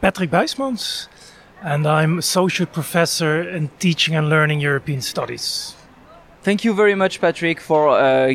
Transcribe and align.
Patrick 0.00 0.30
Bijsmans, 0.30 1.08
and 1.62 1.86
I'm 1.86 2.18
Associate 2.18 2.72
Professor 2.72 3.42
in 3.42 3.68
Teaching 3.78 4.16
and 4.16 4.30
Learning 4.30 4.58
European 4.58 5.02
Studies. 5.02 5.74
Thank 6.42 6.64
you 6.64 6.72
very 6.72 6.94
much, 6.94 7.20
Patrick, 7.20 7.60
for 7.60 7.90
uh, 7.90 8.34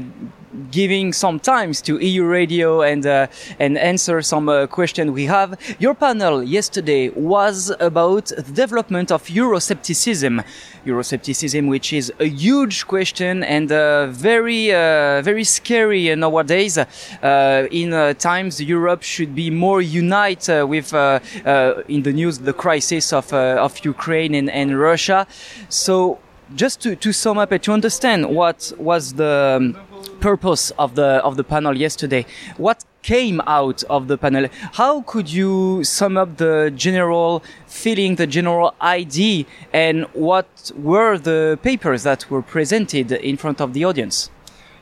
giving 0.72 1.14
some 1.14 1.40
times 1.40 1.82
to 1.82 1.98
EU 1.98 2.24
Radio 2.26 2.82
and 2.82 3.06
uh, 3.06 3.28
and 3.60 3.78
answer 3.78 4.22
some 4.22 4.50
uh, 4.50 4.68
questions 4.68 5.12
we 5.12 5.26
have. 5.26 5.58
Your 5.80 5.94
panel 5.94 6.44
yesterday 6.44 7.10
was 7.10 7.72
about 7.80 8.26
the 8.28 8.52
development 8.54 9.12
of 9.12 9.24
Euroscepticism, 9.28 10.44
Euroscepticism, 10.86 11.70
which 11.70 11.94
is 11.94 12.12
a 12.20 12.26
huge 12.26 12.88
question 12.88 13.44
and 13.44 13.72
uh, 13.72 14.08
very 14.08 14.74
uh, 14.74 15.22
very 15.22 15.44
scary 15.44 16.16
nowadays. 16.16 16.78
Uh, 16.78 17.68
in 17.72 17.94
uh, 17.94 18.14
times, 18.14 18.62
Europe 18.62 19.04
should 19.04 19.36
be 19.36 19.50
more 19.50 19.82
united 19.82 20.66
with 20.66 20.94
in 20.94 22.02
the 22.04 22.14
news 22.14 22.40
the 22.40 22.54
crisis 22.54 23.14
of 23.14 23.34
of 23.34 23.86
Ukraine 23.86 24.34
and, 24.36 24.50
and 24.50 24.80
Russia. 24.80 25.28
So 25.70 26.20
just 26.54 26.82
to, 26.82 26.96
to 26.96 27.12
sum 27.12 27.38
up 27.38 27.52
and 27.52 27.64
to 27.64 27.72
understand 27.72 28.30
what 28.30 28.72
was 28.78 29.14
the 29.14 29.58
um, 29.58 29.95
purpose 30.32 30.72
of 30.84 30.90
the 31.00 31.10
of 31.28 31.34
the 31.40 31.44
panel 31.44 31.74
yesterday, 31.86 32.24
what 32.58 32.80
came 33.04 33.38
out 33.60 33.80
of 33.96 34.02
the 34.08 34.18
panel? 34.18 34.46
How 34.82 34.94
could 35.12 35.28
you 35.40 35.84
sum 35.84 36.18
up 36.22 36.30
the 36.38 36.56
general 36.86 37.44
feeling, 37.68 38.16
the 38.16 38.30
general 38.38 38.74
idea, 38.82 39.46
and 39.72 39.98
what 40.30 40.50
were 40.90 41.16
the 41.32 41.60
papers 41.70 42.02
that 42.10 42.22
were 42.32 42.42
presented 42.56 43.12
in 43.12 43.38
front 43.38 43.62
of 43.62 43.70
the 43.76 43.86
audience? 43.90 44.18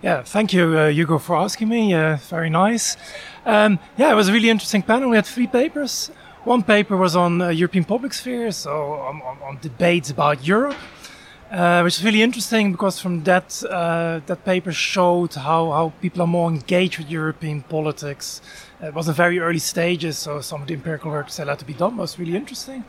Yeah, 0.01 0.23
thank 0.35 0.47
you, 0.55 0.63
uh, 0.77 0.87
Hugo, 0.97 1.17
for 1.17 1.35
asking 1.35 1.67
me. 1.75 1.93
Uh, 1.93 2.17
very 2.29 2.49
nice. 2.49 2.97
Um, 3.45 3.79
yeah, 3.97 4.13
it 4.13 4.15
was 4.15 4.27
a 4.29 4.33
really 4.37 4.49
interesting 4.49 4.83
panel. 4.83 5.09
We 5.09 5.17
had 5.21 5.25
three 5.25 5.47
papers. 5.47 6.11
One 6.45 6.63
paper 6.63 6.95
was 7.05 7.15
on 7.15 7.41
uh, 7.41 7.49
European 7.49 7.85
public 7.85 8.13
sphere, 8.13 8.51
so 8.51 8.71
on, 9.09 9.15
on, 9.29 9.37
on 9.47 9.53
debates 9.61 10.09
about 10.09 10.37
Europe. 10.47 10.77
Uh, 11.53 11.81
which 11.83 11.99
is 11.99 12.03
really 12.03 12.23
interesting 12.23 12.71
because 12.71 12.99
from 12.99 13.23
that 13.25 13.63
uh, 13.69 14.19
that 14.25 14.43
paper 14.43 14.71
showed 14.71 15.35
how, 15.35 15.69
how 15.69 15.93
people 16.01 16.19
are 16.19 16.27
more 16.27 16.49
engaged 16.49 16.97
with 16.97 17.11
European 17.11 17.61
politics. 17.61 18.41
Uh, 18.81 18.87
it 18.87 18.93
was 18.95 19.07
in 19.07 19.13
very 19.13 19.37
early 19.37 19.59
stages, 19.59 20.17
so 20.17 20.41
some 20.41 20.63
of 20.63 20.67
the 20.67 20.73
empirical 20.73 21.11
work 21.11 21.29
still 21.29 21.47
had 21.47 21.59
to 21.59 21.65
be 21.65 21.75
done. 21.75 21.95
was 21.95 22.17
really 22.17 22.35
interesting. 22.35 22.83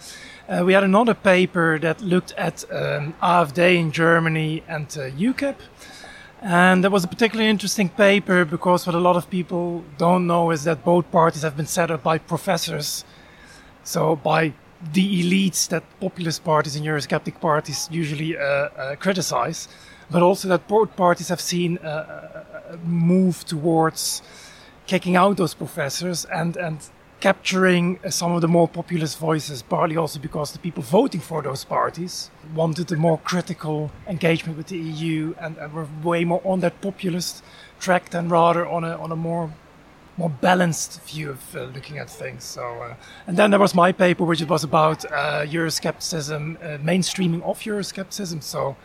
Uh, 0.49 0.63
we 0.65 0.73
had 0.73 0.83
another 0.83 1.13
paper 1.13 1.79
that 1.79 2.01
looked 2.01 2.33
at 2.39 2.65
um, 2.73 3.13
AfD 3.23 3.77
in 3.77 3.93
Germany 3.93 4.63
and 4.67 4.89
UKIP. 4.89 5.57
And 6.41 6.83
that 6.85 6.91
was 6.91 7.05
a 7.05 7.09
particularly 7.09 7.51
interesting 7.51 7.91
paper 7.91 8.47
because 8.47 8.87
what 8.87 8.95
a 8.95 8.99
lot 8.99 9.17
of 9.17 9.29
people 9.29 9.85
don't 9.99 10.27
know 10.27 10.51
is 10.51 10.65
that 10.65 10.85
both 10.85 11.11
parties 11.11 11.43
have 11.43 11.55
been 11.55 11.67
set 11.67 11.91
up 11.91 12.03
by 12.03 12.17
professors. 12.17 13.05
So 13.83 14.17
by 14.17 14.55
the 14.93 15.23
elites 15.23 15.69
that 15.69 15.83
populist 16.01 16.45
parties 16.45 16.77
and 16.77 16.85
Eurosceptic 16.85 17.41
parties 17.41 17.89
usually 17.91 18.37
uh, 18.37 18.43
uh, 18.43 18.97
criticize, 18.97 19.69
but 20.11 20.23
also 20.23 20.49
that 20.49 20.69
both 20.69 20.95
parties 20.97 21.29
have 21.29 21.41
seen 21.41 21.79
a, 21.83 21.89
a, 22.73 22.77
move 22.87 23.45
towards 23.45 24.23
kicking 24.87 25.17
out 25.17 25.37
those 25.37 25.55
professors 25.55 26.25
and, 26.27 26.57
and 26.57 26.91
capturing 27.21 27.99
some 28.11 28.33
of 28.33 28.43
the 28.43 28.49
more 28.49 28.69
populist 28.69 29.19
voices, 29.19 29.63
partly 29.63 29.97
also 29.97 30.21
because 30.21 30.53
the 30.53 30.59
people 30.59 30.83
voting 30.83 31.21
for 31.21 31.41
those 31.41 31.65
parties 31.65 32.31
wanted 32.55 32.93
a 32.93 32.97
more 32.97 33.19
critical 33.19 33.91
engagement 34.07 34.59
with 34.59 34.67
the 34.67 34.77
EU 34.77 35.35
and, 35.41 35.57
and 35.57 35.73
were 35.73 35.89
way 36.03 36.25
more 36.25 36.43
on 36.45 36.61
that 36.61 36.79
populist 36.83 37.43
track 37.81 38.11
than 38.11 38.29
rather 38.29 38.67
on 38.67 38.85
a, 38.85 38.99
on 38.99 39.11
a 39.11 39.17
more 39.17 39.51
more 40.17 40.31
balanced 40.31 41.01
view 41.03 41.31
of 41.31 41.57
uh, 41.57 41.65
looking 41.75 41.99
at 41.99 42.09
things. 42.09 42.45
So, 42.45 42.63
uh, 42.63 42.95
and 43.27 43.37
then 43.37 43.51
there 43.51 43.61
was 43.61 43.75
my 43.75 43.93
paper, 43.93 44.25
which 44.25 44.43
was 44.43 44.65
about 44.65 45.05
uh, 45.07 45.45
Euroscepticism, 45.45 46.57
uh, 46.57 46.79
mainstreaming 46.79 47.43
of 47.43 47.61
Euroscepticism. 47.61 48.43
So, 48.43 48.77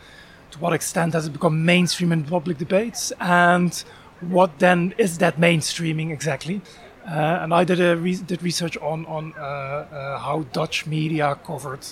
to 0.50 0.58
what 0.58 0.72
extent 0.72 1.14
has 1.14 1.26
it 1.26 1.32
become 1.32 1.64
mainstream 1.64 2.10
in 2.10 2.24
public 2.24 2.58
debates, 2.58 3.12
and 3.20 3.72
what 4.20 4.58
then 4.58 4.94
is 4.98 5.18
that 5.18 5.36
mainstreaming 5.36 6.10
exactly? 6.10 6.60
Uh, 7.06 7.40
and 7.42 7.54
I 7.54 7.64
did 7.64 7.80
a 7.80 7.96
re- 7.96 8.16
did 8.16 8.42
research 8.42 8.76
on 8.78 9.06
on 9.06 9.32
uh, 9.34 10.18
how 10.18 10.44
Dutch 10.52 10.86
media 10.86 11.38
covered 11.46 11.82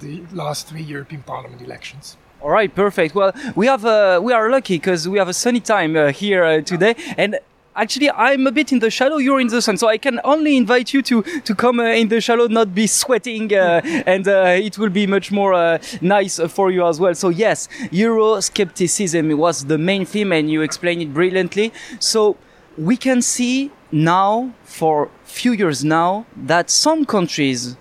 the 0.00 0.22
last 0.32 0.68
three 0.68 0.82
European 0.82 1.22
Parliament 1.22 1.62
elections. 1.62 2.16
All 2.40 2.50
right, 2.50 2.72
perfect. 2.74 3.14
Well, 3.14 3.32
we 3.56 3.66
have 3.66 3.84
we 4.22 4.32
are 4.32 4.50
lucky 4.50 4.76
because 4.76 5.08
we 5.08 5.18
have 5.18 5.28
a 5.28 5.34
sunny 5.34 5.60
time 5.60 6.12
here 6.12 6.60
today, 6.62 6.94
and 7.16 7.38
actually 7.74 8.10
i'm 8.10 8.46
a 8.46 8.52
bit 8.52 8.72
in 8.72 8.78
the 8.78 8.90
shadow 8.90 9.16
you're 9.16 9.40
in 9.40 9.48
the 9.48 9.62
sun 9.62 9.76
so 9.76 9.88
i 9.88 9.96
can 9.96 10.20
only 10.24 10.56
invite 10.56 10.92
you 10.92 11.02
to 11.02 11.22
to 11.44 11.54
come 11.54 11.80
uh, 11.80 11.84
in 11.84 12.08
the 12.08 12.20
shadow 12.20 12.46
not 12.46 12.74
be 12.74 12.86
sweating 12.86 13.52
uh, 13.54 13.80
and 14.06 14.28
uh, 14.28 14.66
it 14.68 14.78
will 14.78 14.90
be 14.90 15.06
much 15.06 15.30
more 15.32 15.54
uh, 15.54 15.78
nice 16.00 16.38
for 16.48 16.70
you 16.70 16.86
as 16.86 17.00
well. 17.00 17.14
So 17.14 17.28
yes 17.28 17.68
euroscepticism 17.90 19.36
was 19.36 19.66
the 19.66 19.78
main 19.78 20.04
theme 20.04 20.32
and 20.32 20.50
you 20.50 20.62
explained 20.62 21.02
it 21.02 21.14
brilliantly. 21.14 21.72
So 21.98 22.36
we 22.76 22.96
can 22.96 23.22
see 23.22 23.70
now 23.90 24.52
for 24.64 25.10
few 25.24 25.52
years 25.52 25.84
now 25.84 26.26
that 26.36 26.70
some 26.70 27.04
countries 27.04 27.76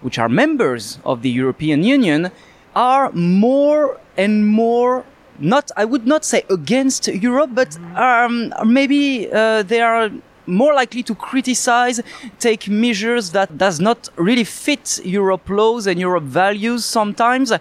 which 0.00 0.18
are 0.18 0.28
members 0.28 0.98
of 1.04 1.22
the 1.22 1.30
european 1.30 1.84
union 1.84 2.30
are 2.74 3.12
more 3.12 4.00
and 4.16 4.46
more 4.46 5.04
not 5.38 5.70
I 5.76 5.84
would 5.84 6.06
not 6.06 6.24
say 6.24 6.44
against 6.50 7.08
Europe, 7.08 7.50
but 7.54 7.76
um, 7.96 8.52
maybe 8.64 9.30
uh, 9.32 9.62
they 9.62 9.80
are 9.80 10.10
more 10.46 10.74
likely 10.74 11.02
to 11.04 11.14
criticize, 11.14 12.00
take 12.38 12.68
measures 12.68 13.30
that 13.30 13.56
does 13.58 13.80
not 13.80 14.08
really 14.16 14.44
fit 14.44 15.00
Europe 15.04 15.48
laws 15.48 15.86
and 15.86 16.00
Europe 16.00 16.24
values 16.24 16.84
sometimes. 16.84 17.52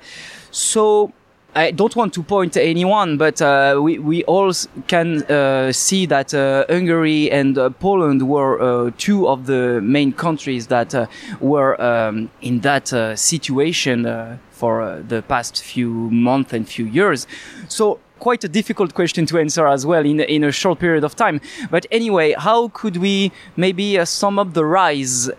So 0.51 1.11
I 1.53 1.71
don't 1.71 1.93
want 1.97 2.13
to 2.13 2.23
point 2.23 2.55
anyone, 2.55 3.17
but 3.17 3.41
uh, 3.41 3.77
we, 3.81 3.99
we 3.99 4.23
all 4.23 4.53
can 4.87 5.23
uh, 5.23 5.73
see 5.73 6.05
that 6.05 6.33
uh, 6.33 6.63
Hungary 6.69 7.29
and 7.29 7.57
uh, 7.57 7.71
Poland 7.71 8.29
were 8.29 8.61
uh, 8.61 8.91
two 8.97 9.27
of 9.27 9.47
the 9.47 9.81
main 9.81 10.13
countries 10.13 10.67
that 10.67 10.95
uh, 10.95 11.07
were 11.41 11.81
um, 11.81 12.29
in 12.41 12.61
that 12.61 12.87
situation 13.19 14.39
for 14.51 15.03
the 15.05 15.21
past 15.23 15.61
few 15.61 15.89
months 16.09 16.53
and 16.53 16.69
few 16.69 16.85
years. 16.85 17.27
So 17.67 17.99
quite 18.19 18.45
a 18.45 18.49
difficult 18.49 18.93
question 18.93 19.25
to 19.25 19.37
answer 19.37 19.67
as 19.67 19.85
well 19.85 20.05
in, 20.05 20.21
in 20.21 20.45
a 20.45 20.53
short 20.53 20.79
period 20.79 21.03
of 21.03 21.17
time. 21.17 21.41
But 21.69 21.85
anyway, 21.91 22.33
how 22.37 22.69
could 22.69 22.95
we 22.95 23.33
maybe 23.57 24.05
sum 24.05 24.39
up 24.39 24.53
the 24.53 24.63
rise 24.63 25.29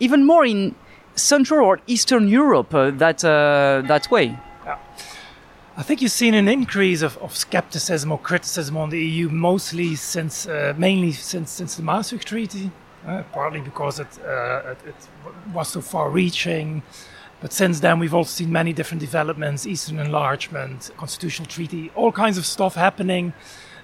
even 0.00 0.26
more 0.26 0.44
in 0.44 0.74
Central 1.14 1.64
or 1.64 1.78
Eastern 1.86 2.26
Europe 2.26 2.70
that, 2.70 3.18
that 3.18 4.10
way? 4.10 4.36
I 5.80 5.82
think 5.82 6.02
you've 6.02 6.12
seen 6.12 6.34
an 6.34 6.46
increase 6.46 7.00
of, 7.00 7.16
of 7.22 7.34
skepticism 7.34 8.12
or 8.12 8.18
criticism 8.18 8.76
on 8.76 8.90
the 8.90 9.02
EU, 9.02 9.30
mostly 9.30 9.94
since, 9.94 10.46
uh, 10.46 10.74
mainly 10.76 11.12
since 11.12 11.50
since 11.50 11.74
the 11.74 11.82
Maastricht 11.82 12.28
Treaty, 12.28 12.70
uh, 13.06 13.22
partly 13.32 13.62
because 13.62 13.98
it, 13.98 14.18
uh, 14.22 14.72
it, 14.72 14.78
it 14.88 14.94
was 15.54 15.68
so 15.68 15.80
far-reaching. 15.80 16.82
But 17.40 17.54
since 17.54 17.80
then, 17.80 17.98
we've 17.98 18.12
also 18.12 18.28
seen 18.28 18.52
many 18.52 18.74
different 18.74 19.00
developments: 19.00 19.66
Eastern 19.66 19.98
enlargement, 19.98 20.90
constitutional 20.98 21.48
treaty, 21.48 21.90
all 21.94 22.12
kinds 22.12 22.36
of 22.36 22.44
stuff 22.44 22.74
happening 22.74 23.32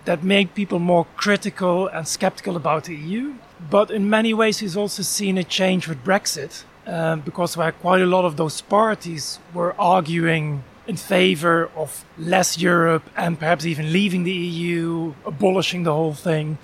that 0.04 0.22
make 0.22 0.54
people 0.54 0.78
more 0.78 1.06
critical 1.16 1.88
and 1.88 2.06
skeptical 2.06 2.56
about 2.56 2.84
the 2.84 2.94
EU. 2.94 3.36
But 3.70 3.90
in 3.90 4.10
many 4.10 4.34
ways, 4.34 4.60
we've 4.60 4.76
also 4.76 5.02
seen 5.02 5.38
a 5.38 5.44
change 5.44 5.88
with 5.88 6.04
Brexit, 6.04 6.64
uh, 6.86 7.16
because 7.16 7.56
where 7.56 7.72
quite 7.72 8.02
a 8.02 8.06
lot 8.16 8.26
of 8.26 8.36
those 8.36 8.60
parties 8.60 9.38
were 9.54 9.74
arguing 9.80 10.62
in 10.86 10.96
favor 10.96 11.68
of 11.74 12.04
less 12.16 12.58
Europe 12.58 13.02
and 13.16 13.38
perhaps 13.38 13.64
even 13.64 13.92
leaving 13.92 14.22
the 14.24 14.32
EU, 14.32 15.14
abolishing 15.24 15.82
the 15.82 15.92
whole 15.92 16.14
thing. 16.14 16.58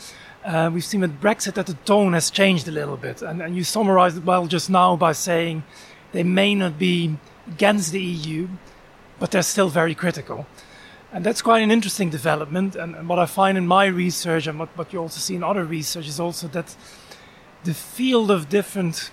Uh, 0.44 0.70
we've 0.72 0.84
seen 0.84 1.00
with 1.00 1.20
Brexit 1.20 1.54
that 1.54 1.66
the 1.66 1.74
tone 1.74 2.12
has 2.12 2.30
changed 2.30 2.66
a 2.68 2.72
little 2.72 2.96
bit. 2.96 3.22
And, 3.22 3.42
and 3.42 3.56
you 3.56 3.64
summarized 3.64 4.18
it 4.18 4.24
well 4.24 4.46
just 4.46 4.70
now 4.70 4.96
by 4.96 5.12
saying 5.12 5.64
they 6.12 6.22
may 6.22 6.54
not 6.54 6.78
be 6.78 7.16
against 7.48 7.92
the 7.92 8.00
EU, 8.00 8.48
but 9.18 9.30
they're 9.30 9.42
still 9.42 9.68
very 9.68 9.94
critical. 9.94 10.46
And 11.12 11.24
that's 11.24 11.42
quite 11.42 11.62
an 11.62 11.70
interesting 11.70 12.10
development. 12.10 12.74
And, 12.74 12.94
and 12.94 13.08
what 13.08 13.18
I 13.18 13.26
find 13.26 13.58
in 13.58 13.66
my 13.66 13.86
research, 13.86 14.46
and 14.46 14.58
what, 14.58 14.76
what 14.76 14.92
you 14.92 15.00
also 15.00 15.20
see 15.20 15.34
in 15.34 15.42
other 15.42 15.64
research, 15.64 16.08
is 16.08 16.18
also 16.18 16.48
that 16.48 16.74
the 17.64 17.74
field 17.74 18.30
of 18.30 18.48
different 18.48 19.10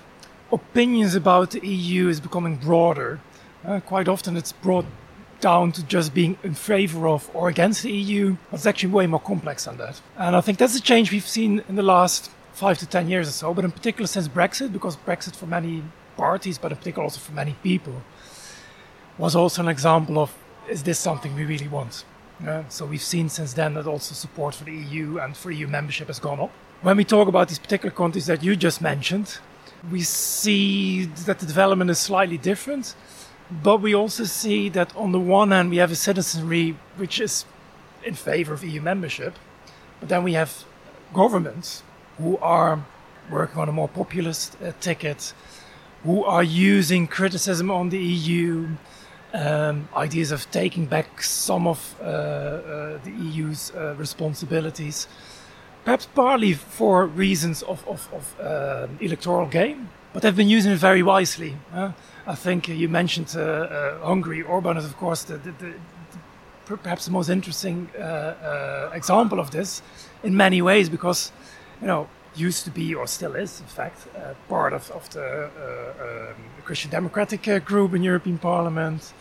opinions 0.52 1.14
about 1.14 1.52
the 1.52 1.68
EU 1.68 2.08
is 2.08 2.20
becoming 2.20 2.56
broader. 2.56 3.20
Uh, 3.66 3.80
quite 3.80 4.08
often 4.08 4.38
it's 4.38 4.52
brought 4.52 4.86
down 5.42 5.72
to 5.72 5.84
just 5.84 6.14
being 6.14 6.38
in 6.44 6.54
favor 6.54 7.08
of 7.08 7.30
or 7.34 7.50
against 7.50 7.84
the 7.84 7.92
EU. 7.92 8.36
It's 8.52 8.66
actually 8.66 8.92
way 8.92 9.08
more 9.08 9.20
complex 9.20 9.66
than 9.66 9.78
that. 9.78 10.02
And 10.18 10.36
I 10.36 10.42
think 10.42 10.58
that's 10.58 10.76
a 10.76 10.82
change 10.82 11.12
we've 11.12 11.28
seen 11.28 11.64
in 11.68 11.76
the 11.76 11.84
last 11.84 12.32
five 12.54 12.78
to 12.80 12.86
ten 12.86 13.10
years 13.10 13.28
or 13.28 13.32
so, 13.32 13.54
but 13.54 13.64
in 13.64 13.72
particular 13.72 14.08
since 14.08 14.28
Brexit, 14.28 14.74
because 14.74 14.98
Brexit 14.98 15.36
for 15.36 15.46
many 15.46 15.84
parties, 16.18 16.58
but 16.58 16.72
in 16.72 16.78
particular 16.78 17.04
also 17.04 17.20
for 17.20 17.32
many 17.32 17.56
people, 17.64 18.02
was 19.18 19.36
also 19.36 19.62
an 19.62 19.70
example 19.70 20.20
of 20.20 20.36
is 20.70 20.84
this 20.84 21.00
something 21.00 21.36
we 21.36 21.46
really 21.46 21.68
want? 21.68 22.06
Yeah, 22.44 22.64
so 22.70 22.86
we've 22.86 23.02
seen 23.02 23.28
since 23.28 23.54
then 23.54 23.74
that 23.74 23.88
also 23.88 24.14
support 24.14 24.56
for 24.56 24.64
the 24.64 24.74
EU 24.74 25.20
and 25.20 25.36
for 25.36 25.52
EU 25.52 25.68
membership 25.68 26.08
has 26.08 26.20
gone 26.20 26.40
up. 26.40 26.52
When 26.82 26.96
we 26.96 27.04
talk 27.04 27.28
about 27.28 27.50
these 27.50 27.60
particular 27.60 27.94
countries 27.94 28.28
that 28.28 28.44
you 28.44 28.56
just 28.56 28.82
mentioned, 28.82 29.40
we 29.92 30.02
see 30.02 31.06
that 31.26 31.40
the 31.40 31.46
development 31.46 31.90
is 31.90 32.00
slightly 32.00 32.38
different. 32.38 32.96
But 33.52 33.82
we 33.82 33.96
also 33.96 34.26
see 34.26 34.70
that 34.70 34.96
on 34.96 35.12
the 35.12 35.20
one 35.20 35.52
hand, 35.52 35.72
we 35.72 35.78
have 35.78 35.92
a 35.92 35.96
citizenry 35.96 36.76
which 36.98 37.20
is 37.20 37.46
in 38.04 38.14
favor 38.14 38.54
of 38.54 38.64
EU 38.64 38.82
membership, 38.82 39.34
but 40.00 40.10
then 40.10 40.24
we 40.24 40.34
have 40.34 40.64
governments 41.14 41.84
who 42.18 42.38
are 42.38 42.86
working 43.32 43.60
on 43.60 43.70
a 43.70 43.72
more 43.72 43.88
populist 43.88 44.56
uh, 44.62 44.72
ticket, 44.80 45.34
who 46.04 46.24
are 46.24 46.44
using 46.44 47.08
criticism 47.08 47.72
on 47.72 47.90
the 47.90 47.98
EU, 47.98 48.68
um, 49.34 49.90
ideas 49.96 50.32
of 50.32 50.50
taking 50.52 50.86
back 50.86 51.22
some 51.22 51.68
of 51.68 51.96
uh, 52.02 52.04
uh, 52.06 53.00
the 53.04 53.12
EU's 53.12 53.72
uh, 53.72 53.96
responsibilities, 53.98 55.08
perhaps 55.84 56.06
partly 56.06 56.54
for 56.54 57.06
reasons 57.06 57.64
of, 57.64 57.88
of, 57.88 58.10
of 58.14 58.40
um, 58.40 58.98
electoral 59.02 59.48
gain, 59.48 59.90
but 60.14 60.22
they've 60.22 60.36
been 60.36 60.50
using 60.50 60.72
it 60.72 60.80
very 60.80 61.04
wisely. 61.04 61.56
I 62.30 62.36
think 62.36 62.68
you 62.68 62.88
mentioned 62.90 63.34
uh, 63.36 63.42
uh, 63.42 64.06
Hungary. 64.06 64.44
Orban 64.44 64.78
is, 64.78 64.86
of 64.86 64.96
course, 64.98 65.24
the, 65.24 65.38
the, 65.38 65.52
the, 65.52 65.74
perhaps 66.78 67.06
the 67.06 67.12
most 67.12 67.30
interesting 67.30 67.90
uh, 67.98 68.92
example 68.94 69.40
of 69.40 69.50
this 69.50 69.82
in 70.24 70.38
many 70.38 70.62
ways 70.62 70.90
because, 70.90 71.32
you 71.82 71.88
know, 71.88 72.08
used 72.36 72.66
to 72.66 72.72
be, 72.72 72.94
or 72.94 73.08
still 73.08 73.36
is, 73.36 73.60
in 73.60 73.66
fact, 73.66 74.08
uh, 74.16 74.34
part 74.48 74.74
of, 74.74 74.92
of 74.92 75.10
the 75.10 75.50
uh, 75.50 76.30
um, 76.30 76.36
Christian 76.64 76.92
Democratic 76.92 77.48
uh, 77.48 77.58
group 77.60 77.94
in 77.96 78.04
European 78.04 78.38
Parliament, 78.38 79.12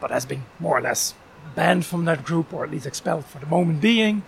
but 0.00 0.10
has 0.10 0.24
been 0.24 0.44
more 0.58 0.78
or 0.78 0.80
less 0.80 1.14
banned 1.54 1.84
from 1.84 2.06
that 2.06 2.24
group, 2.24 2.54
or 2.54 2.64
at 2.64 2.70
least 2.70 2.86
expelled 2.86 3.26
for 3.26 3.38
the 3.38 3.46
moment 3.46 3.80
being. 3.80 4.22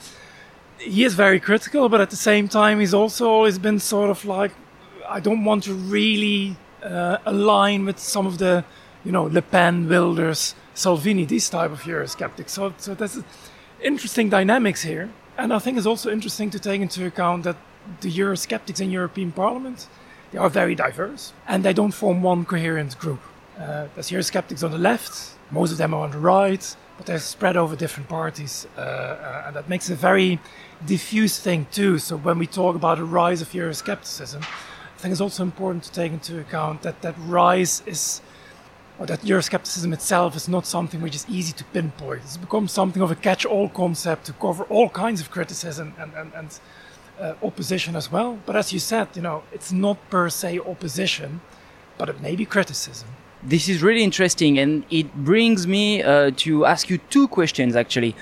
He 0.79 1.05
is 1.05 1.15
very 1.15 1.41
critical, 1.41 1.89
but 1.89 2.01
at 2.01 2.11
the 2.11 2.17
same 2.17 2.49
time, 2.49 2.81
he's 2.81 2.93
also 2.93 3.31
always 3.31 3.59
been 3.59 3.79
sort 3.79 4.11
of 4.11 4.25
like, 4.25 4.53
I 5.13 5.21
don't 5.21 5.45
want 5.45 5.65
to 5.65 5.75
really 5.75 6.57
uh, 6.83 7.19
align 7.27 7.85
with 7.85 7.99
some 7.99 8.27
of 8.27 8.39
the, 8.39 8.65
you 9.05 9.13
know, 9.13 9.25
Le 9.25 9.43
Pen, 9.43 9.89
Wilders, 9.89 10.55
Salvini, 10.75 11.27
these 11.27 11.51
type 11.51 11.71
of 11.71 11.83
Eurosceptics. 11.83 12.51
So, 12.51 12.73
so 12.79 12.95
there's 12.95 13.19
interesting 13.83 14.31
dynamics 14.31 14.83
here. 14.83 15.11
And 15.37 15.53
I 15.53 15.59
think 15.59 15.77
it's 15.77 15.87
also 15.87 16.11
interesting 16.11 16.51
to 16.51 16.59
take 16.59 16.81
into 16.81 17.05
account 17.07 17.45
that 17.45 17.57
the 18.01 18.11
Eurosceptics 18.11 18.81
in 18.81 18.91
European 18.91 19.33
Parliament, 19.33 19.87
they 20.31 20.39
are 20.39 20.49
very 20.49 20.75
diverse 20.75 21.33
and 21.47 21.63
they 21.63 21.75
don't 21.75 21.93
form 21.93 22.23
one 22.23 22.45
coherent 22.45 22.99
group. 22.99 23.21
Uh, 23.59 23.89
there's 23.95 24.11
Eurosceptics 24.11 24.65
on 24.65 24.71
the 24.71 24.79
left, 24.79 25.37
most 25.51 25.73
of 25.73 25.79
them 25.79 25.93
are 25.93 26.05
on 26.05 26.11
the 26.11 26.19
right, 26.19 26.77
but 26.97 27.05
they're 27.05 27.19
spread 27.19 27.57
over 27.57 27.77
different 27.77 28.09
parties. 28.09 28.67
Uh, 28.77 28.81
uh, 28.81 29.45
and 29.47 29.57
that 29.57 29.69
makes 29.69 29.91
a 29.91 29.95
very 29.95 30.39
diffuse 30.87 31.39
thing 31.39 31.67
too. 31.71 31.99
So 31.99 32.17
when 32.17 32.39
we 32.39 32.47
talk 32.47 32.77
about 32.77 32.99
a 32.99 33.05
rise 33.05 33.43
of 33.43 33.51
Euroscepticism, 33.51 34.43
think 35.03 35.13
it's 35.13 35.21
also 35.21 35.43
important 35.43 35.83
to 35.85 35.93
take 35.93 36.13
into 36.13 36.39
account 36.39 36.83
that 36.83 37.03
that 37.03 37.17
rise 37.27 37.83
is 37.87 38.23
or 38.99 39.07
that 39.07 39.21
Euroscepticism 39.23 39.93
itself 39.93 40.37
is 40.37 40.49
not 40.49 40.65
something 40.65 41.01
which 41.03 41.17
is 41.17 41.27
easy 41.29 41.53
to 41.55 41.65
pinpoint. 41.65 42.21
It's 42.23 42.37
become 42.37 42.69
something 42.69 43.03
of 43.03 43.11
a 43.11 43.17
catch-all 43.17 43.69
concept 43.71 44.27
to 44.27 44.33
cover 44.35 44.63
all 44.65 44.89
kinds 44.89 45.21
of 45.21 45.31
criticism 45.31 45.95
and, 45.99 46.13
and, 46.15 46.33
and 46.35 46.61
uh, 47.21 47.35
opposition 47.43 47.97
as 47.97 48.13
well. 48.13 48.39
But 48.47 48.55
as 48.55 48.73
you 48.73 48.79
said, 48.79 49.09
you 49.17 49.23
know, 49.23 49.43
it's 49.53 49.73
not 49.73 49.99
per 50.09 50.29
se 50.29 50.61
opposition, 50.61 51.41
but 51.99 52.09
it 52.09 52.21
may 52.21 52.37
be 52.37 52.45
criticism. 52.45 53.09
This 53.43 53.69
is 53.69 53.83
really 53.83 54.05
interesting, 54.05 54.57
and 54.57 54.85
it 54.89 55.13
brings 55.15 55.67
me 55.67 56.01
uh, 56.01 56.31
to 56.37 56.65
ask 56.65 56.89
you 56.89 56.99
two 57.11 57.27
questions 57.27 57.75
actually. 57.75 58.15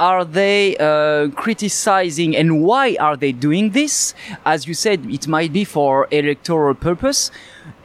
Are 0.00 0.24
they 0.24 0.76
uh, 0.76 1.28
criticizing, 1.30 2.36
and 2.36 2.62
why 2.62 2.96
are 2.98 3.16
they 3.16 3.32
doing 3.32 3.70
this? 3.70 4.14
As 4.44 4.66
you 4.66 4.74
said, 4.74 5.06
it 5.06 5.28
might 5.28 5.52
be 5.52 5.64
for 5.64 6.08
electoral 6.10 6.74
purpose. 6.74 7.30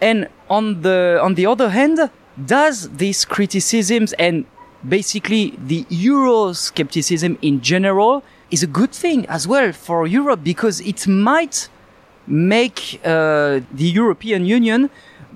And 0.01 0.27
on 0.49 0.81
the 0.81 1.19
on 1.21 1.35
the 1.35 1.45
other 1.45 1.69
hand, 1.69 2.09
does 2.45 2.89
these 2.97 3.25
criticisms 3.25 4.13
and 4.13 4.45
basically 4.87 5.53
the 5.57 5.83
Euroscepticism 5.85 7.37
in 7.41 7.61
general 7.61 8.23
is 8.49 8.63
a 8.63 8.67
good 8.67 8.91
thing 8.91 9.25
as 9.27 9.47
well 9.47 9.71
for 9.71 10.07
Europe 10.07 10.43
because 10.43 10.79
it 10.81 11.07
might 11.07 11.69
make 12.25 12.99
uh, 13.03 13.59
the 13.71 13.89
European 13.93 14.45
Union 14.45 14.89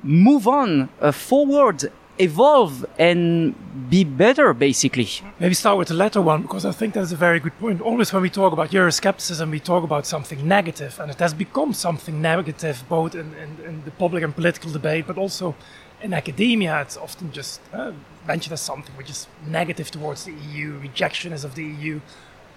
move 0.03 0.47
on 0.47 0.89
uh, 1.01 1.11
forward, 1.11 1.91
evolve, 2.17 2.85
and 2.99 3.55
be 3.89 4.03
better, 4.03 4.53
basically. 4.53 5.09
Maybe 5.39 5.53
start 5.53 5.77
with 5.77 5.87
the 5.87 5.93
latter 5.93 6.21
one 6.21 6.43
because 6.43 6.65
I 6.65 6.71
think 6.71 6.93
that's 6.93 7.11
a 7.11 7.15
very 7.15 7.39
good 7.39 7.57
point. 7.59 7.81
Always 7.81 8.13
when 8.13 8.21
we 8.21 8.29
talk 8.29 8.53
about 8.53 8.71
Euroscepticism, 8.71 9.49
we 9.49 9.59
talk 9.59 9.83
about 9.83 10.05
something 10.05 10.47
negative, 10.47 10.99
and 10.99 11.09
it 11.09 11.19
has 11.19 11.33
become 11.33 11.73
something 11.73 12.21
negative 12.21 12.83
both 12.87 13.15
in, 13.15 13.33
in, 13.35 13.65
in 13.65 13.83
the 13.85 13.91
public 13.91 14.23
and 14.23 14.35
political 14.35 14.71
debate, 14.71 15.07
but 15.07 15.17
also 15.17 15.55
in 16.01 16.13
academia. 16.13 16.81
It's 16.81 16.97
often 16.97 17.31
just 17.31 17.61
uh, 17.73 17.93
mentioned 18.27 18.53
as 18.53 18.61
something 18.61 18.95
which 18.95 19.09
is 19.09 19.27
negative 19.47 19.89
towards 19.89 20.25
the 20.25 20.33
EU, 20.33 20.79
rejectionist 20.79 21.43
of 21.43 21.55
the 21.55 21.63
EU. 21.63 21.99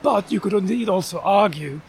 But 0.03 0.31
you 0.31 0.41
could 0.41 0.53
indeed 0.53 0.89
also 0.89 1.21
argue 1.21 1.81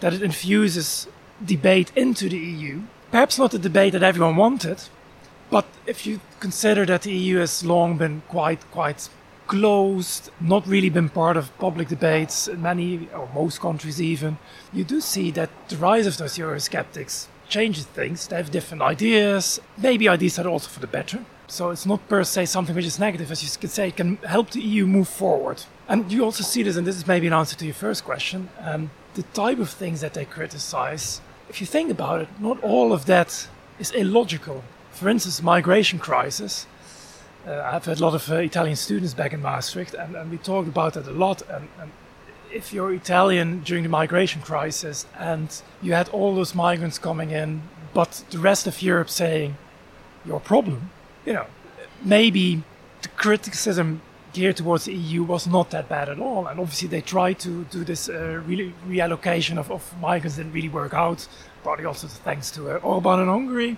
that 0.00 0.12
it 0.12 0.22
infuses 0.22 1.08
debate 1.44 1.92
into 1.96 2.28
the 2.28 2.38
EU. 2.38 2.82
Perhaps 3.10 3.38
not 3.38 3.52
the 3.52 3.58
debate 3.58 3.92
that 3.92 4.02
everyone 4.02 4.36
wanted, 4.36 4.82
but 5.50 5.66
if 5.86 6.06
you 6.06 6.20
consider 6.40 6.84
that 6.86 7.02
the 7.02 7.12
EU 7.12 7.38
has 7.38 7.64
long 7.64 7.96
been 7.96 8.22
quite, 8.28 8.68
quite 8.70 9.08
closed, 9.46 10.30
not 10.40 10.66
really 10.66 10.90
been 10.90 11.08
part 11.08 11.36
of 11.36 11.56
public 11.58 11.88
debates 11.88 12.48
in 12.48 12.62
many 12.62 13.08
or 13.14 13.28
most 13.34 13.60
countries 13.60 14.00
even, 14.00 14.38
you 14.72 14.84
do 14.84 15.00
see 15.00 15.30
that 15.32 15.50
the 15.68 15.76
rise 15.76 16.06
of 16.06 16.16
those 16.16 16.36
Eurosceptics 16.36 17.26
changes 17.48 17.84
things. 17.84 18.26
They 18.26 18.36
have 18.36 18.50
different 18.50 18.82
ideas, 18.82 19.60
maybe 19.76 20.08
ideas 20.08 20.36
that 20.36 20.46
are 20.46 20.50
also 20.50 20.68
for 20.68 20.80
the 20.80 20.86
better. 20.86 21.24
So 21.48 21.70
it's 21.70 21.86
not 21.86 22.08
per 22.08 22.24
se 22.24 22.46
something 22.46 22.74
which 22.74 22.86
is 22.86 22.98
negative, 22.98 23.30
as 23.30 23.42
you 23.42 23.60
could 23.60 23.70
say, 23.70 23.88
it 23.88 23.96
can 23.96 24.16
help 24.16 24.50
the 24.50 24.60
EU 24.60 24.84
move 24.86 25.08
forward. 25.08 25.62
And 25.88 26.10
you 26.10 26.24
also 26.24 26.42
see 26.42 26.64
this, 26.64 26.76
and 26.76 26.86
this 26.86 26.96
is 26.96 27.06
maybe 27.06 27.28
an 27.28 27.32
answer 27.32 27.56
to 27.56 27.64
your 27.64 27.74
first 27.74 28.04
question, 28.04 28.48
um, 28.60 28.90
the 29.14 29.22
type 29.22 29.60
of 29.60 29.70
things 29.70 30.00
that 30.00 30.14
they 30.14 30.24
criticize. 30.24 31.20
If 31.48 31.60
you 31.60 31.66
think 31.66 31.90
about 31.90 32.22
it, 32.22 32.28
not 32.40 32.60
all 32.64 32.92
of 32.92 33.06
that 33.06 33.48
is 33.78 33.92
illogical. 33.92 34.64
For 34.96 35.10
instance, 35.10 35.42
migration 35.42 35.98
crisis. 35.98 36.66
Uh, 37.46 37.60
I've 37.62 37.84
had 37.84 38.00
a 38.00 38.02
lot 38.02 38.14
of 38.14 38.30
uh, 38.30 38.36
Italian 38.36 38.76
students 38.76 39.12
back 39.12 39.34
in 39.34 39.42
Maastricht, 39.42 39.92
and, 39.92 40.16
and, 40.16 40.30
we 40.30 40.38
talked 40.38 40.68
about 40.68 40.94
that 40.94 41.06
a 41.06 41.10
lot. 41.10 41.42
And, 41.50 41.68
and 41.78 41.92
if 42.50 42.72
you're 42.72 42.94
Italian 42.94 43.60
during 43.60 43.82
the 43.82 43.90
migration 43.90 44.40
crisis 44.40 45.04
and 45.18 45.62
you 45.82 45.92
had 45.92 46.08
all 46.08 46.34
those 46.34 46.54
migrants 46.54 46.98
coming 46.98 47.30
in, 47.30 47.60
but 47.92 48.24
the 48.30 48.38
rest 48.38 48.66
of 48.66 48.80
Europe 48.80 49.10
saying, 49.10 49.58
your 50.24 50.40
problem, 50.40 50.90
you 51.26 51.34
know, 51.34 51.46
maybe 52.02 52.62
the 53.02 53.08
criticism 53.08 54.00
geared 54.32 54.56
towards 54.56 54.86
the 54.86 54.94
EU 54.94 55.22
was 55.24 55.46
not 55.46 55.70
that 55.72 55.90
bad 55.90 56.08
at 56.08 56.18
all. 56.18 56.46
And 56.46 56.58
obviously, 56.58 56.88
they 56.88 57.02
tried 57.02 57.38
to 57.40 57.64
do 57.64 57.84
this 57.84 58.08
uh, 58.08 58.40
re- 58.46 58.72
reallocation 58.88 59.58
of, 59.58 59.70
of 59.70 59.82
migrants 60.00 60.38
didn't 60.38 60.52
really 60.52 60.70
work 60.70 60.94
out, 60.94 61.28
partly 61.62 61.84
also 61.84 62.06
thanks 62.06 62.50
to 62.52 62.70
uh, 62.70 62.78
Orban 62.78 63.20
in 63.20 63.28
Hungary. 63.28 63.76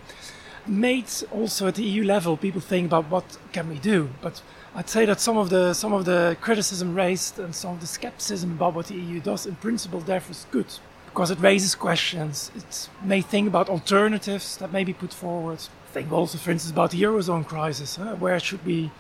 Made 0.69 1.11
also 1.33 1.67
at 1.67 1.77
the 1.77 1.83
EU 1.83 2.05
level 2.05 2.37
people 2.37 2.61
think 2.61 2.87
about 2.87 3.11
what 3.11 3.39
can 3.53 3.69
we 3.69 3.79
do. 3.79 4.11
But 4.21 4.43
I'd 4.75 4.89
say 4.89 5.07
that 5.07 5.21
some 5.21 5.39
of 5.39 5.49
the 5.49 5.73
some 5.73 5.95
of 5.95 6.05
the 6.05 6.37
criticism 6.41 6.95
raised 6.95 7.39
and 7.39 7.55
some 7.55 7.73
of 7.73 7.81
the 7.81 7.87
skepticism 7.87 8.53
about 8.53 8.75
what 8.75 8.87
the 8.87 8.95
EU 8.95 9.21
does, 9.21 9.47
in 9.47 9.57
principle, 9.57 10.01
therefore 10.01 10.33
is 10.33 10.47
good 10.51 10.67
because 11.07 11.31
it 11.31 11.41
raises 11.41 11.75
questions. 11.75 12.53
It 12.55 12.89
may 13.03 13.23
think 13.23 13.49
about 13.49 13.69
alternatives 13.69 14.57
that 14.59 14.73
may 14.73 14.85
be 14.85 14.93
put 14.93 15.13
forward. 15.13 15.59
Think 15.93 16.13
also, 16.13 16.39
for 16.39 16.51
instance, 16.51 16.71
about 16.71 16.91
the 16.91 17.03
eurozone 17.03 17.47
crisis. 17.47 17.97
Huh? 17.97 18.15
Where 18.17 18.39
should 18.39 18.65
we 18.65 18.91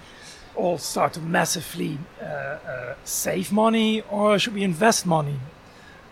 all 0.57 0.79
start 0.79 1.13
to 1.13 1.21
massively 1.21 1.99
uh, 2.21 2.25
uh, 2.25 2.95
save 3.05 3.53
money 3.53 4.03
or 4.11 4.39
should 4.39 4.55
we 4.55 4.65
invest 4.65 5.07
money? 5.07 5.39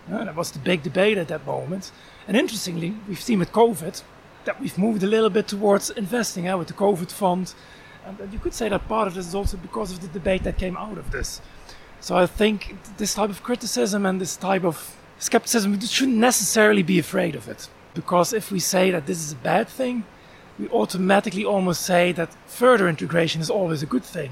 Uh, 0.09 0.25
that 0.25 0.37
was 0.37 0.53
the 0.53 0.59
big 0.59 0.83
debate 0.83 1.19
at 1.19 1.29
that 1.29 1.45
moment. 1.45 1.91
And 2.29 2.37
interestingly, 2.37 2.95
we've 3.09 3.21
seen 3.21 3.39
with 3.39 3.51
COVID 3.53 4.03
that 4.47 4.61
we've 4.61 4.79
moved 4.79 5.03
a 5.03 5.07
little 5.07 5.31
bit 5.31 5.47
towards 5.47 5.91
investing 5.91 6.49
uh, 6.49 6.57
with 6.57 6.69
the 6.69 6.75
COVID 6.75 7.13
fund. 7.13 7.55
And, 8.07 8.19
and 8.19 8.33
you 8.33 8.39
could 8.39 8.55
say 8.55 8.69
that 8.69 8.89
part 8.89 9.07
of 9.07 9.15
this 9.15 9.27
is 9.27 9.35
also 9.35 9.57
because 9.59 9.93
of 9.93 10.01
the 10.01 10.09
debate 10.09 10.43
that 10.45 10.57
came 10.57 10.77
out 10.77 10.97
of 10.97 11.11
this. 11.11 11.41
So 12.01 12.17
I 12.17 12.27
think 12.27 12.77
this 12.97 13.15
type 13.15 13.31
of 13.31 13.43
criticism 13.43 14.07
and 14.07 14.21
this 14.21 14.37
type 14.37 14.65
of 14.65 14.97
skepticism, 15.19 15.73
we 15.73 15.81
shouldn't 15.81 16.17
necessarily 16.17 16.83
be 16.83 16.99
afraid 16.99 17.35
of 17.35 17.49
it. 17.49 17.69
Because 17.95 18.33
if 18.33 18.51
we 18.51 18.61
say 18.61 18.91
that 18.91 19.07
this 19.07 19.19
is 19.19 19.33
a 19.33 19.37
bad 19.37 19.69
thing, 19.69 20.05
we 20.59 20.69
automatically 20.69 21.45
almost 21.45 21.83
say 21.83 22.13
that 22.13 22.35
further 22.47 22.89
integration 22.89 23.41
is 23.41 23.51
always 23.51 23.83
a 23.83 23.87
good 23.87 24.05
thing. 24.05 24.31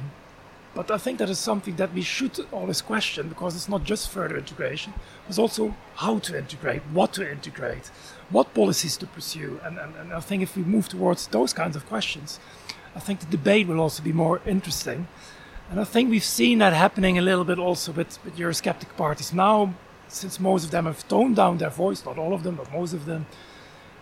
But 0.75 0.90
I 0.90 0.99
think 0.99 1.19
that 1.19 1.31
is 1.31 1.38
something 1.38 1.76
that 1.76 1.95
we 1.95 2.02
should 2.02 2.47
always 2.50 2.83
question 2.83 3.28
because 3.28 3.54
it's 3.54 3.69
not 3.69 3.85
just 3.85 4.11
further 4.11 4.37
integration, 4.37 4.93
it's 5.28 5.38
also 5.38 5.76
how 5.95 6.19
to 6.19 6.37
integrate, 6.37 6.83
what 6.93 7.12
to 7.12 7.31
integrate, 7.31 7.90
what 8.31 8.52
policies 8.54 8.97
to 8.97 9.07
pursue. 9.07 9.61
And, 9.62 9.78
and, 9.78 9.95
and 9.95 10.12
I 10.12 10.21
think 10.21 10.43
if 10.43 10.57
we 10.57 10.64
move 10.64 10.88
towards 10.88 11.28
those 11.28 11.52
kinds 11.52 11.76
of 11.76 11.87
questions, 11.87 12.40
I 12.97 12.99
think 12.99 13.21
the 13.21 13.26
debate 13.26 13.69
will 13.69 13.81
also 13.81 14.02
be 14.02 14.12
more 14.12 14.40
interesting. 14.45 15.07
And 15.71 15.81
I 15.81 15.85
think 15.85 16.11
we've 16.11 16.25
seen 16.25 16.59
that 16.59 16.73
happening 16.73 17.19
a 17.19 17.23
little 17.23 17.45
bit 17.45 17.59
also 17.59 17.93
with, 17.93 18.19
with 18.25 18.37
Eurosceptic 18.37 18.97
parties 18.97 19.33
now, 19.33 19.75
since 20.09 20.40
most 20.40 20.64
of 20.64 20.71
them 20.73 20.87
have 20.87 21.07
toned 21.09 21.37
down 21.37 21.59
their 21.59 21.71
voice, 21.71 22.04
not 22.04 22.19
all 22.19 22.35
of 22.35 22.43
them, 22.43 22.57
but 22.57 22.73
most 22.73 22.93
of 22.93 23.07
them 23.07 23.26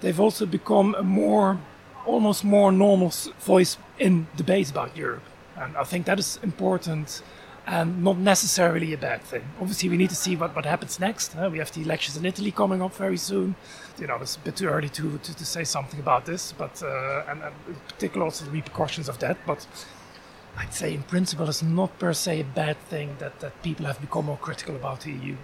they've 0.00 0.18
also 0.18 0.46
become 0.46 0.94
a 0.96 1.02
more, 1.02 1.58
almost 2.06 2.44
more 2.44 2.72
normal 2.72 3.12
voice 3.40 3.76
in 3.98 4.26
debates 4.36 4.70
about 4.70 4.96
Europe. 4.96 5.22
And 5.56 5.76
I 5.76 5.84
think 5.84 6.06
that 6.06 6.18
is 6.18 6.38
important 6.42 7.22
and 7.66 8.02
not 8.02 8.18
necessarily 8.18 8.92
a 8.92 8.98
bad 8.98 9.22
thing. 9.22 9.44
Obviously, 9.60 9.88
we 9.88 9.96
need 9.96 10.10
to 10.10 10.16
see 10.16 10.34
what, 10.34 10.54
what 10.56 10.64
happens 10.64 10.98
next. 10.98 11.34
We 11.36 11.58
have 11.58 11.70
the 11.72 11.82
elections 11.82 12.16
in 12.16 12.26
Italy 12.26 12.50
coming 12.50 12.82
up 12.82 12.94
very 12.94 13.16
soon. 13.16 13.54
You 13.98 14.08
know, 14.08 14.16
it's 14.20 14.36
a 14.36 14.40
bit 14.40 14.56
too 14.56 14.68
early 14.68 14.88
to, 14.88 15.18
to, 15.18 15.36
to 15.36 15.44
say 15.46 15.64
something 15.64 16.00
about 16.00 16.26
this, 16.26 16.52
but 16.52 16.82
uh, 16.82 17.22
and, 17.28 17.42
and 17.42 17.54
in 17.68 17.74
particular 17.88 18.24
also 18.24 18.44
the 18.44 18.50
repercussions 18.50 19.08
of 19.08 19.18
that. 19.20 19.36
But 19.46 19.66
I'd 20.58 20.74
say, 20.74 20.92
in 20.94 21.02
principle, 21.04 21.48
it's 21.48 21.62
not 21.62 21.98
per 21.98 22.12
se 22.12 22.40
a 22.40 22.44
bad 22.44 22.78
thing 22.88 23.16
that, 23.20 23.38
that 23.40 23.62
people 23.62 23.86
have 23.86 24.00
become 24.00 24.26
more 24.26 24.38
critical 24.38 24.74
about 24.74 25.02
the 25.02 25.12
EU. 25.12 25.36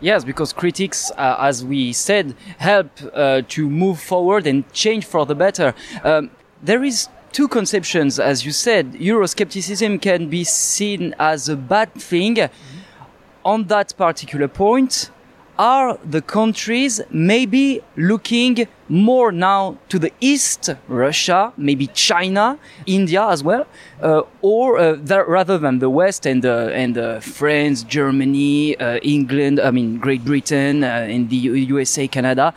Yes, 0.00 0.24
because 0.24 0.52
critics, 0.52 1.10
uh, 1.16 1.36
as 1.38 1.64
we 1.64 1.92
said, 1.92 2.34
help 2.58 2.90
uh, 3.14 3.42
to 3.48 3.70
move 3.70 3.98
forward 3.98 4.46
and 4.46 4.70
change 4.72 5.06
for 5.06 5.24
the 5.24 5.34
better. 5.34 5.74
Um, 6.04 6.30
there 6.62 6.84
is 6.84 7.08
two 7.36 7.48
conceptions, 7.48 8.18
as 8.18 8.46
you 8.46 8.52
said. 8.66 8.94
Euroscepticism 8.94 10.00
can 10.00 10.30
be 10.30 10.42
seen 10.42 11.14
as 11.18 11.50
a 11.50 11.56
bad 11.72 11.92
thing. 11.92 12.36
Mm-hmm. 12.36 13.44
On 13.44 13.64
that 13.64 13.94
particular 13.98 14.48
point, 14.48 15.10
are 15.58 15.98
the 16.02 16.22
countries 16.22 17.02
maybe 17.10 17.82
looking 17.96 18.66
more 18.88 19.30
now 19.32 19.76
to 19.90 19.98
the 19.98 20.12
east, 20.20 20.70
Russia, 20.88 21.52
maybe 21.58 21.86
China, 21.88 22.58
India 22.86 23.22
as 23.28 23.44
well, 23.44 23.66
uh, 24.02 24.22
or 24.40 24.78
uh, 24.78 24.96
rather 25.38 25.58
than 25.58 25.78
the 25.78 25.90
west 25.90 26.24
and 26.24 26.44
uh, 26.44 26.82
and 26.82 26.96
uh, 26.96 27.20
France, 27.20 27.82
Germany, 27.82 28.78
uh, 28.78 28.96
England, 29.02 29.60
I 29.60 29.70
mean 29.70 29.98
Great 29.98 30.24
Britain, 30.24 30.82
uh, 30.82 31.14
and 31.14 31.28
the 31.28 31.36
USA, 31.36 32.08
Canada, 32.08 32.54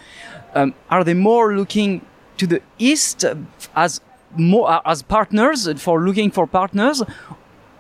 um, 0.56 0.74
are 0.90 1.04
they 1.04 1.14
more 1.14 1.54
looking 1.54 2.02
to 2.38 2.48
the 2.48 2.62
east 2.80 3.26
as 3.76 4.02
more 4.36 4.70
uh, 4.70 4.82
as 4.86 5.02
partners 5.02 5.68
uh, 5.68 5.76
for 5.76 6.02
looking 6.02 6.32
for 6.32 6.48
partners, 6.48 7.04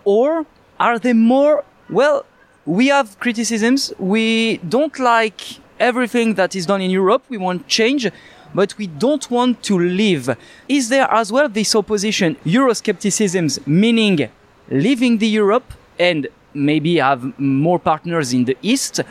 or 0.05 0.45
are 0.79 0.99
they 0.99 1.13
more 1.13 1.63
well? 1.89 2.25
we 2.69 2.87
have 2.87 3.19
criticisms. 3.19 3.91
We 3.97 4.57
don't 4.57 4.97
like 4.99 5.41
everything 5.79 6.35
that 6.35 6.55
is 6.55 6.67
done 6.67 6.81
in 6.81 6.91
Europe. 6.91 7.23
We 7.27 7.37
want 7.37 7.67
change, 7.67 8.07
but 8.53 8.77
we 8.77 8.85
don't 8.85 9.29
want 9.31 9.63
to 9.63 9.79
leave. 9.79 10.29
Is 10.67 10.89
there 10.89 11.11
as 11.11 11.31
well 11.31 11.49
this 11.49 11.75
opposition, 11.75 12.35
Euroscepticism, 12.45 13.65
meaning 13.65 14.29
leaving 14.69 15.17
the 15.17 15.27
Europe 15.27 15.73
and 15.97 16.27
maybe 16.53 16.97
have 16.97 17.39
more 17.39 17.79
partners 17.79 18.33
in 18.33 18.45
the 18.45 18.55
East, 18.61 19.01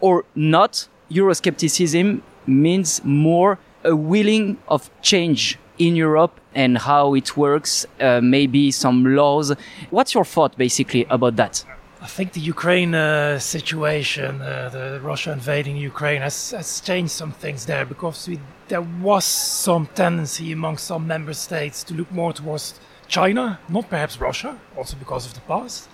or 0.00 0.24
not? 0.34 0.86
Euroscepticism 1.10 2.20
means 2.46 3.00
more 3.02 3.58
a 3.82 3.96
willing 3.96 4.58
of 4.68 4.90
change 5.00 5.58
in 5.78 5.96
Europe 5.96 6.38
and 6.56 6.78
how 6.78 7.14
it 7.14 7.36
works, 7.36 7.86
uh, 8.00 8.20
maybe 8.20 8.70
some 8.72 9.04
laws. 9.14 9.52
What's 9.90 10.14
your 10.14 10.24
thought 10.24 10.56
basically 10.56 11.06
about 11.10 11.36
that? 11.36 11.64
I 12.00 12.06
think 12.06 12.32
the 12.32 12.40
Ukraine 12.40 12.94
uh, 12.94 13.38
situation, 13.38 14.40
uh, 14.40 14.68
the 14.72 15.00
Russia 15.02 15.32
invading 15.32 15.76
Ukraine, 15.76 16.22
has, 16.22 16.52
has 16.52 16.80
changed 16.80 17.12
some 17.12 17.32
things 17.32 17.66
there 17.66 17.84
because 17.84 18.28
we, 18.28 18.38
there 18.68 18.86
was 19.02 19.24
some 19.24 19.86
tendency 19.94 20.52
among 20.52 20.78
some 20.78 21.06
member 21.06 21.34
states 21.34 21.84
to 21.84 21.94
look 21.94 22.10
more 22.10 22.32
towards 22.32 22.80
China, 23.08 23.58
not 23.68 23.88
perhaps 23.90 24.20
Russia, 24.20 24.58
also 24.76 24.96
because 24.96 25.26
of 25.26 25.34
the 25.34 25.40
past. 25.40 25.88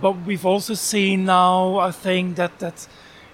But 0.00 0.12
we've 0.26 0.46
also 0.46 0.74
seen 0.74 1.24
now, 1.24 1.76
I 1.76 1.90
think, 1.90 2.36
that, 2.36 2.58
that 2.58 2.86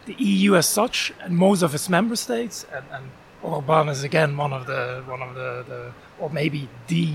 the 0.06 0.14
EU 0.14 0.56
as 0.56 0.66
such, 0.66 1.12
and 1.20 1.36
most 1.36 1.62
of 1.62 1.74
its 1.74 1.88
member 1.88 2.16
states, 2.16 2.66
and, 2.72 2.84
and 2.92 3.04
Orban 3.42 3.88
is 3.88 4.02
again 4.02 4.36
one 4.36 4.52
of 4.52 4.66
the, 4.66 5.02
one 5.06 5.22
of 5.22 5.34
the, 5.34 5.64
the 5.68 5.92
or 6.18 6.30
maybe 6.30 6.68
the 6.88 7.14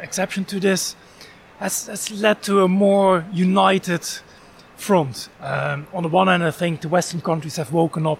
exception 0.00 0.44
to 0.46 0.60
this, 0.60 0.96
has, 1.58 1.86
has 1.86 2.10
led 2.10 2.42
to 2.42 2.62
a 2.62 2.68
more 2.68 3.24
united 3.32 4.06
front. 4.76 5.28
Um, 5.40 5.86
on 5.92 6.02
the 6.02 6.08
one 6.08 6.28
hand, 6.28 6.42
I 6.42 6.50
think 6.50 6.80
the 6.80 6.88
Western 6.88 7.20
countries 7.20 7.56
have 7.56 7.72
woken 7.72 8.06
up 8.06 8.18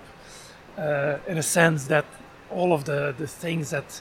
uh, 0.78 1.16
in 1.26 1.38
a 1.38 1.42
sense 1.42 1.86
that 1.86 2.04
all 2.50 2.72
of 2.72 2.84
the, 2.84 3.14
the 3.16 3.26
things 3.26 3.70
that 3.70 4.00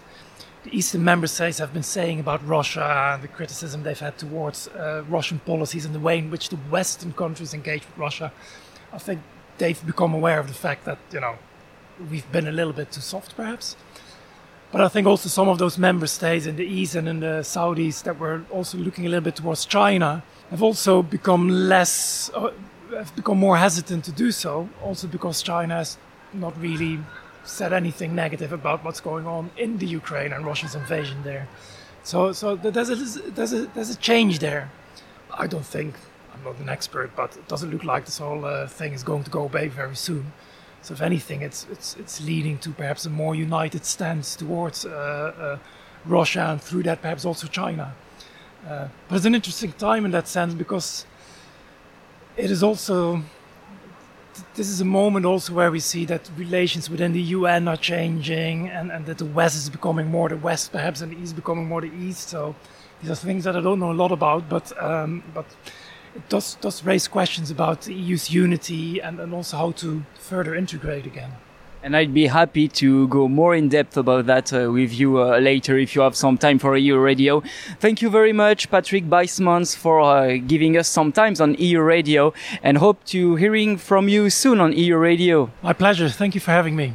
the 0.63 0.77
Eastern 0.77 1.03
member 1.03 1.27
states 1.27 1.57
have 1.57 1.73
been 1.73 1.83
saying 1.83 2.19
about 2.19 2.45
Russia 2.47 3.13
and 3.13 3.23
the 3.23 3.27
criticism 3.27 3.81
they've 3.83 3.99
had 3.99 4.17
towards 4.17 4.67
uh, 4.67 5.03
Russian 5.09 5.39
policies 5.39 5.85
and 5.85 5.95
the 5.95 5.99
way 5.99 6.19
in 6.19 6.29
which 6.29 6.49
the 6.49 6.57
Western 6.57 7.13
countries 7.13 7.53
engage 7.53 7.85
with 7.87 7.97
Russia, 7.97 8.31
I 8.93 8.99
think 8.99 9.21
they've 9.57 9.83
become 9.85 10.13
aware 10.13 10.39
of 10.39 10.47
the 10.47 10.53
fact 10.53 10.85
that, 10.85 10.99
you 11.11 11.19
know, 11.19 11.37
we've 12.09 12.29
been 12.31 12.47
a 12.47 12.51
little 12.51 12.73
bit 12.73 12.91
too 12.91 13.01
soft 13.01 13.35
perhaps. 13.35 13.75
But 14.71 14.81
I 14.81 14.87
think 14.87 15.05
also 15.05 15.27
some 15.27 15.49
of 15.49 15.57
those 15.57 15.77
member 15.77 16.07
states 16.07 16.45
in 16.45 16.55
the 16.55 16.65
East 16.65 16.95
and 16.95 17.07
in 17.09 17.19
the 17.19 17.41
Saudis 17.43 18.03
that 18.03 18.17
were 18.17 18.43
also 18.49 18.77
looking 18.77 19.05
a 19.05 19.09
little 19.09 19.23
bit 19.23 19.35
towards 19.35 19.65
China 19.65 20.23
have 20.49 20.63
also 20.63 21.01
become 21.01 21.49
less, 21.49 22.31
uh, 22.33 22.51
have 22.91 23.13
become 23.15 23.37
more 23.37 23.57
hesitant 23.57 24.05
to 24.05 24.11
do 24.13 24.31
so, 24.31 24.69
also 24.81 25.07
because 25.07 25.41
China 25.41 25.75
has 25.75 25.97
not 26.33 26.57
really 26.61 26.99
said 27.43 27.73
anything 27.73 28.15
negative 28.15 28.53
about 28.53 28.83
what's 28.85 29.01
going 29.01 29.27
on 29.27 29.49
in 29.57 29.77
the 29.77 29.85
Ukraine 29.85 30.31
and 30.31 30.45
Russia's 30.45 30.75
invasion 30.75 31.21
there. 31.23 31.49
So, 32.03 32.31
so 32.31 32.55
there's 32.55 32.89
a, 32.89 32.95
there's 33.31 33.53
a, 33.53 33.65
there's 33.67 33.89
a 33.89 33.97
change 33.97 34.39
there. 34.39 34.71
I 35.37 35.47
don't 35.47 35.65
think, 35.65 35.95
I'm 36.33 36.43
not 36.43 36.57
an 36.59 36.69
expert, 36.69 37.13
but 37.15 37.35
it 37.35 37.47
doesn't 37.47 37.71
look 37.71 37.83
like 37.83 38.05
this 38.05 38.19
whole 38.19 38.45
uh, 38.45 38.67
thing 38.67 38.93
is 38.93 39.03
going 39.03 39.23
to 39.23 39.29
go 39.29 39.43
away 39.43 39.67
very 39.67 39.95
soon. 39.95 40.31
So, 40.81 40.93
if 40.93 41.01
anything, 41.01 41.41
it's, 41.41 41.67
it's, 41.71 41.95
it's 41.97 42.21
leading 42.21 42.57
to 42.59 42.71
perhaps 42.71 43.05
a 43.05 43.09
more 43.09 43.35
united 43.35 43.85
stance 43.85 44.35
towards 44.35 44.85
uh, 44.85 44.89
uh 44.89 45.57
Russia 46.05 46.47
and 46.49 46.61
through 46.61 46.83
that 46.83 47.01
perhaps 47.01 47.25
also 47.25 47.47
China. 47.47 47.93
Uh, 48.67 48.87
but 49.07 49.15
it's 49.15 49.25
an 49.25 49.35
interesting 49.35 49.71
time 49.73 50.05
in 50.05 50.11
that 50.11 50.27
sense 50.27 50.53
because 50.53 51.05
it 52.37 52.51
is 52.51 52.63
also 52.63 53.21
this 54.55 54.69
is 54.69 54.81
a 54.81 54.85
moment 54.85 55.25
also 55.25 55.53
where 55.53 55.71
we 55.71 55.79
see 55.79 56.05
that 56.05 56.29
relations 56.37 56.89
within 56.89 57.11
the 57.11 57.21
UN 57.21 57.67
are 57.67 57.77
changing 57.77 58.69
and, 58.69 58.91
and 58.91 59.05
that 59.05 59.17
the 59.17 59.25
West 59.25 59.55
is 59.55 59.69
becoming 59.69 60.07
more 60.07 60.29
the 60.29 60.37
West 60.37 60.71
perhaps 60.71 61.01
and 61.01 61.11
the 61.11 61.17
East 61.17 61.35
becoming 61.35 61.67
more 61.67 61.81
the 61.81 61.91
East. 61.93 62.29
So 62.29 62.55
these 63.01 63.11
are 63.11 63.15
things 63.15 63.43
that 63.43 63.55
I 63.55 63.61
don't 63.61 63.79
know 63.79 63.91
a 63.91 63.93
lot 63.93 64.11
about, 64.11 64.47
but 64.47 64.71
um, 64.81 65.23
but 65.33 65.45
it 66.15 66.29
does 66.29 66.55
does 66.55 66.83
raise 66.83 67.07
questions 67.07 67.51
about 67.51 67.81
the 67.81 67.93
EU's 67.93 68.29
unity 68.31 68.99
and, 68.99 69.19
and 69.19 69.33
also 69.33 69.57
how 69.57 69.71
to 69.71 70.03
further 70.19 70.55
integrate 70.55 71.05
again. 71.05 71.31
And 71.83 71.97
I'd 71.97 72.13
be 72.13 72.27
happy 72.27 72.67
to 72.67 73.07
go 73.07 73.27
more 73.27 73.55
in 73.55 73.67
depth 73.67 73.97
about 73.97 74.27
that 74.27 74.53
uh, 74.53 74.71
with 74.71 74.93
you 74.93 75.19
uh, 75.19 75.39
later 75.39 75.79
if 75.79 75.95
you 75.95 76.03
have 76.03 76.15
some 76.15 76.37
time 76.37 76.59
for 76.59 76.77
EU 76.77 76.99
Radio. 76.99 77.41
Thank 77.79 78.03
you 78.03 78.09
very 78.11 78.33
much, 78.33 78.69
Patrick 78.69 79.05
Bijsmans, 79.05 79.75
for 79.75 79.99
uh, 79.99 80.37
giving 80.45 80.77
us 80.77 80.87
some 80.87 81.11
time 81.11 81.33
on 81.39 81.55
EU 81.55 81.81
Radio 81.81 82.33
and 82.61 82.77
hope 82.77 83.03
to 83.05 83.35
hearing 83.35 83.77
from 83.77 84.07
you 84.07 84.29
soon 84.29 84.61
on 84.61 84.73
EU 84.73 84.95
Radio. 84.95 85.49
My 85.63 85.73
pleasure. 85.73 86.07
Thank 86.07 86.35
you 86.35 86.41
for 86.41 86.51
having 86.51 86.75
me. 86.75 86.93